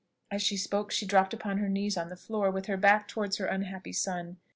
[0.31, 3.37] As she spoke, she dropped upon her knees on the floor, with her back towards
[3.37, 4.37] her unhappy son.